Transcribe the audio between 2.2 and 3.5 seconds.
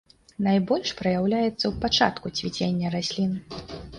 цвіцення раслін.